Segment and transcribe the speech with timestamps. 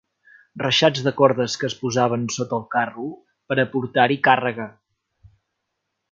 [0.61, 3.05] Reixats de cordes que es posaven sota el carro
[3.51, 4.67] per a portar-hi càrrega.